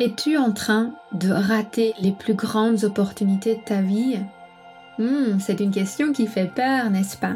Es-tu 0.00 0.36
en 0.36 0.52
train 0.52 0.94
de 1.12 1.30
rater 1.30 1.92
les 2.00 2.12
plus 2.12 2.34
grandes 2.34 2.84
opportunités 2.84 3.56
de 3.56 3.60
ta 3.64 3.82
vie? 3.82 4.18
Hmm, 4.98 5.38
C'est 5.38 5.60
une 5.60 5.70
question 5.70 6.12
qui 6.12 6.26
fait 6.26 6.50
peur, 6.52 6.90
n'est-ce 6.90 7.16
pas? 7.16 7.34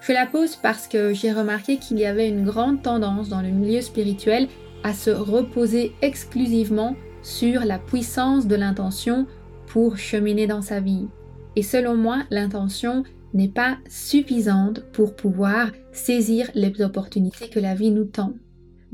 Je 0.00 0.12
la 0.12 0.26
pose 0.26 0.56
parce 0.56 0.86
que 0.86 1.12
j'ai 1.12 1.32
remarqué 1.32 1.78
qu'il 1.78 1.98
y 1.98 2.06
avait 2.06 2.28
une 2.28 2.44
grande 2.44 2.82
tendance 2.82 3.28
dans 3.28 3.42
le 3.42 3.48
milieu 3.48 3.80
spirituel 3.80 4.46
à 4.84 4.94
se 4.94 5.10
reposer 5.10 5.92
exclusivement 6.02 6.94
sur 7.22 7.64
la 7.64 7.78
puissance 7.78 8.46
de 8.46 8.54
l'intention 8.54 9.26
pour 9.66 9.98
cheminer 9.98 10.46
dans 10.46 10.62
sa 10.62 10.78
vie. 10.78 11.08
Et 11.56 11.62
selon 11.64 11.96
moi, 11.96 12.22
l'intention 12.30 13.02
n'est 13.34 13.48
pas 13.48 13.78
suffisante 13.88 14.80
pour 14.92 15.16
pouvoir 15.16 15.70
saisir 15.90 16.48
les 16.54 16.80
opportunités 16.80 17.48
que 17.48 17.58
la 17.58 17.74
vie 17.74 17.90
nous 17.90 18.04
tend. 18.04 18.34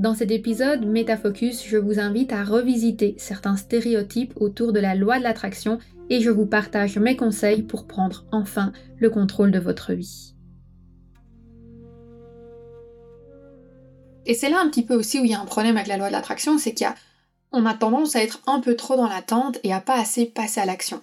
Dans 0.02 0.16
cet 0.16 0.32
épisode 0.32 0.84
Métafocus, 0.84 1.64
je 1.64 1.76
vous 1.76 2.00
invite 2.00 2.32
à 2.32 2.42
revisiter 2.42 3.14
certains 3.18 3.56
stéréotypes 3.56 4.32
autour 4.34 4.72
de 4.72 4.80
la 4.80 4.96
loi 4.96 5.18
de 5.18 5.22
l'attraction 5.22 5.78
et 6.10 6.20
je 6.20 6.28
vous 6.28 6.44
partage 6.44 6.98
mes 6.98 7.14
conseils 7.14 7.62
pour 7.62 7.86
prendre 7.86 8.24
enfin 8.32 8.72
le 8.98 9.10
contrôle 9.10 9.52
de 9.52 9.60
votre 9.60 9.92
vie. 9.92 10.34
Et 14.26 14.34
c'est 14.34 14.50
là 14.50 14.58
un 14.60 14.68
petit 14.68 14.82
peu 14.84 14.96
aussi 14.96 15.20
où 15.20 15.24
il 15.24 15.30
y 15.30 15.34
a 15.34 15.40
un 15.40 15.44
problème 15.44 15.76
avec 15.76 15.86
la 15.86 15.98
loi 15.98 16.08
de 16.08 16.12
l'attraction, 16.14 16.58
c'est 16.58 16.74
qu'il 16.74 16.84
y 16.84 16.90
a 16.90 16.96
on 17.52 17.64
a 17.64 17.74
tendance 17.74 18.16
à 18.16 18.24
être 18.24 18.42
un 18.48 18.58
peu 18.58 18.74
trop 18.74 18.96
dans 18.96 19.08
l'attente 19.08 19.60
et 19.62 19.72
à 19.72 19.80
pas 19.80 20.00
assez 20.00 20.26
passer 20.26 20.60
à 20.60 20.66
l'action. 20.66 21.00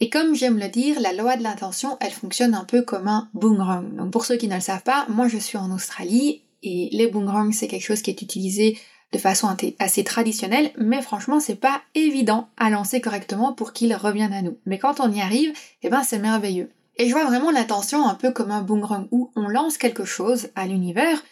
Et 0.00 0.08
comme 0.08 0.34
j'aime 0.34 0.58
le 0.58 0.68
dire, 0.70 0.98
la 1.02 1.12
loi 1.12 1.36
de 1.36 1.42
l'intention, 1.42 1.98
elle 2.00 2.12
fonctionne 2.12 2.54
un 2.54 2.64
peu 2.64 2.80
comme 2.80 3.08
un 3.08 3.28
boomerang. 3.34 3.94
Donc 3.96 4.12
pour 4.12 4.24
ceux 4.24 4.36
qui 4.36 4.48
ne 4.48 4.54
le 4.54 4.62
savent 4.62 4.82
pas, 4.82 5.04
moi 5.10 5.28
je 5.28 5.36
suis 5.36 5.58
en 5.58 5.70
Australie 5.70 6.40
et 6.62 6.88
les 6.92 7.06
boomerangs, 7.06 7.52
c'est 7.52 7.68
quelque 7.68 7.84
chose 7.84 8.02
qui 8.02 8.10
est 8.10 8.22
utilisé 8.22 8.78
de 9.12 9.18
façon 9.18 9.48
assez 9.78 10.04
traditionnelle, 10.04 10.70
mais 10.76 11.00
franchement, 11.00 11.40
c'est 11.40 11.54
pas 11.56 11.80
évident 11.94 12.48
à 12.58 12.68
lancer 12.68 13.00
correctement 13.00 13.52
pour 13.54 13.72
qu'il 13.72 13.94
revienne 13.94 14.34
à 14.34 14.42
nous. 14.42 14.58
Mais 14.66 14.78
quand 14.78 15.00
on 15.00 15.10
y 15.10 15.20
arrive, 15.20 15.52
eh 15.82 15.88
ben, 15.88 16.02
c'est 16.02 16.18
merveilleux. 16.18 16.70
Et 16.96 17.08
je 17.08 17.12
vois 17.12 17.24
vraiment 17.24 17.50
l'intention 17.50 18.06
un 18.06 18.14
peu 18.14 18.32
comme 18.32 18.50
un 18.50 18.60
boomerang 18.60 19.06
où 19.10 19.30
on 19.34 19.48
lance 19.48 19.78
quelque 19.78 20.04
chose 20.04 20.48
à 20.56 20.66
l'univers, 20.66 21.22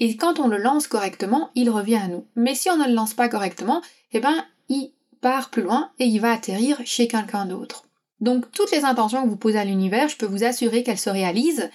et 0.00 0.16
quand 0.16 0.40
on 0.40 0.48
le 0.48 0.56
lance 0.56 0.86
correctement, 0.88 1.50
il 1.54 1.68
revient 1.68 1.96
à 1.96 2.08
nous. 2.08 2.26
Mais 2.34 2.54
si 2.54 2.70
on 2.70 2.76
ne 2.76 2.88
le 2.88 2.94
lance 2.94 3.12
pas 3.12 3.28
correctement, 3.28 3.82
eh 4.12 4.20
ben, 4.20 4.44
il 4.70 4.92
part 5.20 5.50
plus 5.50 5.62
loin 5.62 5.90
et 5.98 6.06
il 6.06 6.20
va 6.20 6.32
atterrir 6.32 6.80
chez 6.84 7.06
quelqu'un 7.06 7.44
d'autre. 7.44 7.84
Donc 8.20 8.50
toutes 8.52 8.70
les 8.72 8.84
intentions 8.84 9.22
que 9.22 9.28
vous 9.28 9.36
posez 9.36 9.58
à 9.58 9.64
l'univers, 9.64 10.08
je 10.08 10.16
peux 10.16 10.26
vous 10.26 10.44
assurer 10.44 10.82
qu'elles 10.82 10.98
se 10.98 11.10
réalisent, 11.10 11.70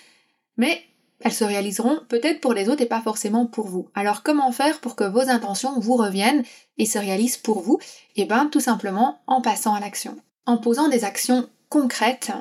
mais 0.57 0.81
elles 1.21 1.33
se 1.33 1.43
réaliseront 1.43 2.01
peut-être 2.09 2.41
pour 2.41 2.53
les 2.53 2.69
autres 2.69 2.81
et 2.81 2.87
pas 2.87 3.01
forcément 3.01 3.45
pour 3.45 3.67
vous. 3.67 3.89
Alors 3.95 4.23
comment 4.23 4.51
faire 4.51 4.79
pour 4.79 4.95
que 4.95 5.03
vos 5.03 5.29
intentions 5.29 5.79
vous 5.79 5.95
reviennent 5.95 6.43
et 6.77 6.85
se 6.85 6.99
réalisent 6.99 7.37
pour 7.37 7.61
vous? 7.61 7.79
Eh 8.15 8.25
bien 8.25 8.47
tout 8.47 8.59
simplement 8.59 9.21
en 9.27 9.41
passant 9.41 9.73
à 9.73 9.79
l'action. 9.79 10.17
En 10.45 10.57
posant 10.57 10.89
des 10.89 11.03
actions 11.03 11.49
concrètes 11.69 12.31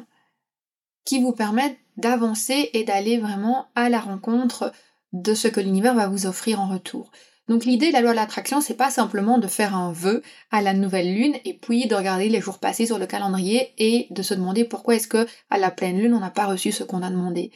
qui 1.04 1.20
vous 1.20 1.32
permettent 1.32 1.78
d'avancer 1.96 2.70
et 2.72 2.84
d'aller 2.84 3.18
vraiment 3.18 3.66
à 3.74 3.88
la 3.88 4.00
rencontre 4.00 4.72
de 5.12 5.34
ce 5.34 5.48
que 5.48 5.60
l'univers 5.60 5.94
va 5.94 6.08
vous 6.08 6.26
offrir 6.26 6.60
en 6.60 6.66
retour. 6.66 7.12
Donc 7.46 7.66
l'idée 7.66 7.88
de 7.88 7.92
la 7.92 8.00
loi 8.00 8.12
de 8.12 8.16
l'attraction, 8.16 8.60
c'est 8.62 8.74
pas 8.74 8.90
simplement 8.90 9.36
de 9.36 9.46
faire 9.46 9.76
un 9.76 9.92
vœu 9.92 10.22
à 10.50 10.62
la 10.62 10.72
nouvelle 10.72 11.14
lune 11.14 11.36
et 11.44 11.52
puis 11.54 11.86
de 11.86 11.94
regarder 11.94 12.30
les 12.30 12.40
jours 12.40 12.58
passés 12.58 12.86
sur 12.86 12.98
le 12.98 13.06
calendrier 13.06 13.74
et 13.76 14.06
de 14.10 14.22
se 14.22 14.32
demander 14.32 14.64
pourquoi 14.64 14.94
est-ce 14.94 15.08
que 15.08 15.26
à 15.50 15.58
la 15.58 15.70
pleine 15.70 15.98
lune 15.98 16.14
on 16.14 16.20
n'a 16.20 16.30
pas 16.30 16.46
reçu 16.46 16.72
ce 16.72 16.84
qu'on 16.84 17.02
a 17.02 17.10
demandé. 17.10 17.52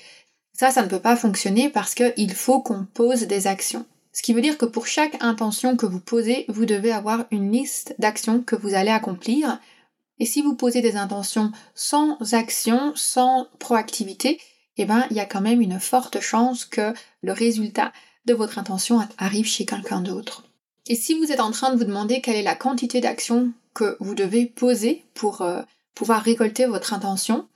Ça, 0.59 0.73
ça 0.73 0.83
ne 0.83 0.89
peut 0.89 0.99
pas 0.99 1.15
fonctionner 1.15 1.71
parce 1.71 1.95
qu'il 1.95 2.35
faut 2.35 2.61
qu'on 2.61 2.85
pose 2.85 3.29
des 3.29 3.47
actions. 3.47 3.87
Ce 4.13 4.23
qui 4.23 4.35
veut 4.35 4.41
dire 4.41 4.59
que 4.59 4.67
pour 4.67 4.89
chaque 4.89 5.23
intention 5.23 5.77
que 5.77 5.87
vous 5.87 6.01
posez, 6.01 6.47
vous 6.49 6.67
devez 6.67 6.91
avoir 6.91 7.27
une 7.31 7.53
liste 7.53 7.95
d'actions 8.01 8.43
que 8.43 8.57
vous 8.57 8.75
allez 8.75 8.91
accomplir. 8.91 9.61
Et 10.19 10.27
si 10.27 10.43
vous 10.43 10.57
posez 10.57 10.81
des 10.81 10.97
intentions 10.97 11.53
sans 11.77 12.19
action, 12.35 12.93
sans 12.97 13.47
proactivité, 13.61 14.41
eh 14.79 14.85
ben, 14.85 15.07
il 15.13 15.17
y 15.17 15.21
a 15.21 15.27
quand 15.27 15.41
même 15.41 15.61
une 15.61 15.79
forte 15.79 16.19
chance 16.19 16.65
que 16.65 16.93
le 17.23 17.33
résultat 17.33 17.93
de 18.27 18.35
votre 18.35 18.59
intention 18.59 18.99
arrive 19.17 19.47
chez 19.47 19.65
quelqu'un 19.65 20.01
d'autre. 20.01 20.43
Et 20.89 20.97
si 20.97 21.15
vous 21.15 21.31
êtes 21.31 21.39
en 21.39 21.53
train 21.53 21.73
de 21.73 21.79
vous 21.79 21.85
demander 21.85 22.21
quelle 22.21 22.35
est 22.35 22.43
la 22.43 22.57
quantité 22.57 23.01
d'actions 23.01 23.53
que 23.75 23.97
vous 24.01 24.17
devez 24.17 24.47
poser 24.47 25.05
pour 25.15 25.43
euh, 25.43 25.63
pouvoir 25.95 26.21
récolter 26.21 26.67
votre 26.67 26.95
intention, 26.95 27.47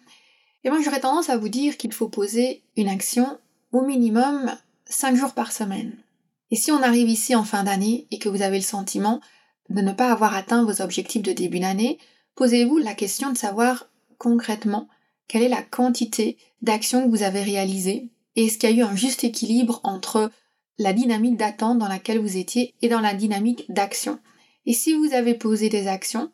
et 0.65 0.71
moi, 0.71 0.81
j'aurais 0.83 1.00
tendance 1.00 1.31
à 1.31 1.37
vous 1.37 1.49
dire 1.49 1.77
qu'il 1.77 1.93
faut 1.93 2.09
poser 2.09 2.62
une 2.77 2.89
action 2.89 3.39
au 3.73 3.83
minimum 3.83 4.56
5 4.87 5.17
jours 5.17 5.33
par 5.33 5.53
semaine. 5.53 5.97
Et 6.50 6.56
si 6.56 6.71
on 6.71 6.83
arrive 6.83 7.09
ici 7.09 7.34
en 7.34 7.45
fin 7.45 7.65
d'année 7.65 8.06
et 8.11 8.19
que 8.19 8.28
vous 8.28 8.43
avez 8.43 8.59
le 8.59 8.65
sentiment 8.65 9.21
de 9.71 9.81
ne 9.81 9.93
pas 9.93 10.12
avoir 10.12 10.34
atteint 10.34 10.65
vos 10.65 10.83
objectifs 10.83 11.23
de 11.23 11.33
début 11.33 11.61
d'année, 11.61 11.99
posez-vous 12.34 12.78
la 12.78 12.95
question 12.95 13.33
de 13.33 13.39
savoir 13.39 13.89
concrètement 14.19 14.89
quelle 15.28 15.43
est 15.43 15.49
la 15.49 15.62
quantité 15.62 16.37
d'actions 16.61 17.05
que 17.05 17.11
vous 17.11 17.23
avez 17.23 17.43
réalisées 17.43 18.11
et 18.37 18.47
est-ce 18.47 18.59
qu'il 18.59 18.71
y 18.71 18.73
a 18.75 18.77
eu 18.77 18.83
un 18.83 18.97
juste 18.97 19.25
équilibre 19.25 19.81
entre 19.83 20.31
la 20.79 20.93
dynamique 20.93 21.37
d'attente 21.37 21.79
dans 21.79 21.89
laquelle 21.89 22.19
vous 22.19 22.37
étiez 22.37 22.75
et 22.83 22.89
dans 22.89 23.00
la 23.00 23.15
dynamique 23.15 23.65
d'action. 23.69 24.19
Et 24.67 24.73
si 24.73 24.93
vous 24.93 25.12
avez 25.12 25.34
posé 25.34 25.69
des 25.69 25.87
actions, 25.87 26.31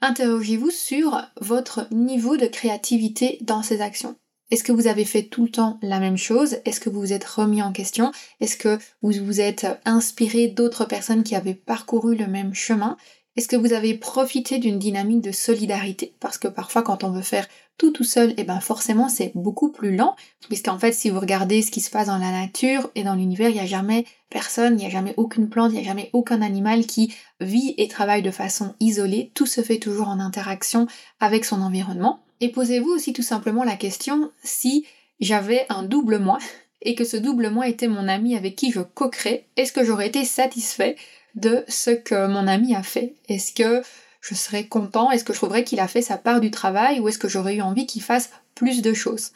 Interrogez-vous 0.00 0.70
sur 0.70 1.20
votre 1.40 1.88
niveau 1.92 2.36
de 2.36 2.46
créativité 2.46 3.38
dans 3.40 3.62
ces 3.62 3.80
actions. 3.80 4.16
Est-ce 4.50 4.64
que 4.64 4.72
vous 4.72 4.86
avez 4.86 5.04
fait 5.04 5.24
tout 5.24 5.42
le 5.42 5.50
temps 5.50 5.78
la 5.82 5.98
même 5.98 6.16
chose? 6.16 6.58
Est-ce 6.64 6.80
que 6.80 6.88
vous 6.88 7.00
vous 7.00 7.12
êtes 7.12 7.24
remis 7.24 7.62
en 7.62 7.72
question? 7.72 8.12
Est-ce 8.40 8.56
que 8.56 8.78
vous 9.02 9.12
vous 9.24 9.40
êtes 9.40 9.66
inspiré 9.84 10.48
d'autres 10.48 10.86
personnes 10.86 11.24
qui 11.24 11.34
avaient 11.34 11.54
parcouru 11.54 12.14
le 12.14 12.28
même 12.28 12.54
chemin? 12.54 12.96
Est-ce 13.38 13.46
que 13.46 13.54
vous 13.54 13.72
avez 13.72 13.94
profité 13.94 14.58
d'une 14.58 14.80
dynamique 14.80 15.20
de 15.20 15.30
solidarité? 15.30 16.12
Parce 16.18 16.38
que 16.38 16.48
parfois 16.48 16.82
quand 16.82 17.04
on 17.04 17.12
veut 17.12 17.22
faire 17.22 17.46
tout 17.76 17.92
tout 17.92 18.02
seul, 18.02 18.30
et 18.30 18.34
eh 18.38 18.42
ben 18.42 18.58
forcément 18.58 19.08
c'est 19.08 19.30
beaucoup 19.36 19.70
plus 19.70 19.94
lent, 19.94 20.16
puisqu'en 20.48 20.76
fait 20.76 20.90
si 20.90 21.08
vous 21.08 21.20
regardez 21.20 21.62
ce 21.62 21.70
qui 21.70 21.80
se 21.80 21.88
passe 21.88 22.08
dans 22.08 22.18
la 22.18 22.32
nature 22.32 22.90
et 22.96 23.04
dans 23.04 23.14
l'univers, 23.14 23.50
il 23.50 23.54
n'y 23.54 23.60
a 23.60 23.66
jamais 23.66 24.06
personne, 24.28 24.74
il 24.74 24.78
n'y 24.78 24.86
a 24.86 24.90
jamais 24.90 25.14
aucune 25.16 25.48
plante, 25.48 25.70
il 25.70 25.76
n'y 25.76 25.82
a 25.82 25.88
jamais 25.88 26.10
aucun 26.14 26.42
animal 26.42 26.84
qui 26.84 27.14
vit 27.40 27.74
et 27.78 27.86
travaille 27.86 28.22
de 28.22 28.32
façon 28.32 28.74
isolée, 28.80 29.30
tout 29.34 29.46
se 29.46 29.60
fait 29.60 29.78
toujours 29.78 30.08
en 30.08 30.18
interaction 30.18 30.88
avec 31.20 31.44
son 31.44 31.62
environnement. 31.62 32.24
Et 32.40 32.48
posez-vous 32.48 32.90
aussi 32.90 33.12
tout 33.12 33.22
simplement 33.22 33.62
la 33.62 33.76
question 33.76 34.32
si 34.42 34.84
j'avais 35.20 35.64
un 35.68 35.84
double 35.84 36.18
moi 36.18 36.38
et 36.82 36.96
que 36.96 37.04
ce 37.04 37.16
double 37.16 37.50
moi 37.50 37.68
était 37.68 37.86
mon 37.86 38.08
ami 38.08 38.36
avec 38.36 38.56
qui 38.56 38.72
je 38.72 38.80
coquerais, 38.80 39.46
est-ce 39.56 39.72
que 39.72 39.84
j'aurais 39.84 40.08
été 40.08 40.24
satisfait 40.24 40.96
de 41.38 41.64
ce 41.68 41.90
que 41.90 42.26
mon 42.26 42.46
ami 42.46 42.74
a 42.74 42.82
fait. 42.82 43.14
Est-ce 43.28 43.52
que 43.52 43.82
je 44.20 44.34
serais 44.34 44.66
content? 44.66 45.10
Est-ce 45.10 45.24
que 45.24 45.32
je 45.32 45.38
trouverais 45.38 45.64
qu'il 45.64 45.80
a 45.80 45.88
fait 45.88 46.02
sa 46.02 46.18
part 46.18 46.40
du 46.40 46.50
travail? 46.50 47.00
Ou 47.00 47.08
est-ce 47.08 47.18
que 47.18 47.28
j'aurais 47.28 47.56
eu 47.56 47.62
envie 47.62 47.86
qu'il 47.86 48.02
fasse 48.02 48.30
plus 48.54 48.82
de 48.82 48.92
choses? 48.92 49.32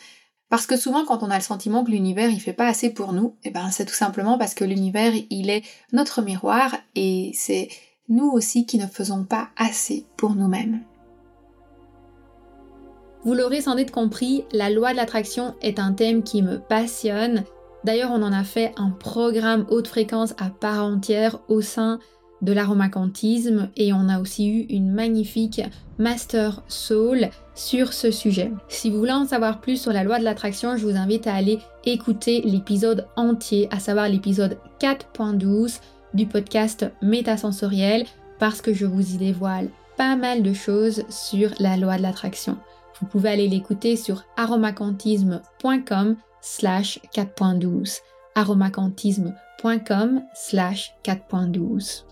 Parce 0.49 0.67
que 0.67 0.77
souvent 0.77 1.05
quand 1.07 1.23
on 1.23 1.31
a 1.31 1.39
le 1.39 1.43
sentiment 1.43 1.83
que 1.83 1.91
l'univers 1.91 2.29
il 2.29 2.41
fait 2.41 2.53
pas 2.53 2.67
assez 2.67 2.91
pour 2.91 3.13
nous, 3.13 3.37
eh 3.45 3.51
ben 3.51 3.71
c'est 3.71 3.87
tout 3.87 3.95
simplement 3.95 4.37
parce 4.37 4.55
que 4.55 4.65
l'univers 4.65 5.15
il 5.31 5.49
est 5.49 5.63
notre 5.93 6.21
miroir 6.21 6.77
et 6.95 7.33
c'est 7.35 7.69
nous 8.09 8.31
aussi 8.31 8.67
qui 8.67 8.77
ne 8.77 8.87
faisons 8.87 9.25
pas 9.25 9.49
assez 9.57 10.05
pour 10.19 10.35
nous-mêmes. 10.35 10.83
Vous 13.25 13.35
l'aurez 13.35 13.63
sans 13.63 13.77
doute 13.77 13.93
compris, 13.93 14.45
la 14.53 14.69
loi 14.69 14.91
de 14.91 14.97
l'attraction 14.97 15.55
est 15.63 15.79
un 15.79 15.93
thème 15.93 16.23
qui 16.23 16.43
me 16.43 16.59
passionne 16.59 17.45
D'ailleurs, 17.85 18.11
on 18.13 18.23
en 18.23 18.33
a 18.33 18.45
fait 18.45 18.73
un 18.77 18.91
programme 18.91 19.67
haute 19.71 19.89
fréquence 19.89 20.35
à 20.39 20.51
part 20.51 20.85
entière 20.85 21.39
au 21.49 21.61
sein 21.61 21.99
de 22.43 22.53
l'aromacantisme 22.53 23.71
et 23.77 23.93
on 23.93 24.09
a 24.09 24.21
aussi 24.21 24.49
eu 24.49 24.67
une 24.69 24.91
magnifique 24.91 25.63
Master 25.99 26.63
Soul 26.67 27.29
sur 27.55 27.93
ce 27.93 28.11
sujet. 28.11 28.51
Si 28.69 28.91
vous 28.91 28.99
voulez 28.99 29.13
en 29.13 29.27
savoir 29.27 29.61
plus 29.61 29.81
sur 29.81 29.93
la 29.93 30.03
loi 30.03 30.19
de 30.19 30.25
l'attraction, 30.25 30.77
je 30.77 30.85
vous 30.85 30.97
invite 30.97 31.27
à 31.29 31.35
aller 31.35 31.61
écouter 31.85 32.43
l'épisode 32.43 33.07
entier, 33.17 33.69
à 33.71 33.79
savoir 33.79 34.09
l'épisode 34.09 34.59
4.12 34.81 35.81
du 36.15 36.27
podcast 36.27 36.91
Métasensoriel 37.01 38.05
parce 38.39 38.61
que 38.61 38.75
je 38.75 38.87
vous 38.87 39.15
y 39.15 39.19
dévoile 39.19 39.69
pas 39.97 40.17
mal 40.17 40.43
de 40.43 40.53
choses 40.53 41.05
sur 41.09 41.51
la 41.61 41.77
loi 41.77 41.97
de 41.97 42.03
l'attraction. 42.03 42.59
Vous 43.01 43.07
pouvez 43.07 43.31
aller 43.31 43.49
l'écouter 43.49 43.97
sur 43.97 44.25
aromacantisme.com 44.37 46.17
slash 46.43 46.99
4.12 47.15 48.01
aromacantisme.com 48.37 50.29
slash 50.35 50.93
4.12 51.05 52.12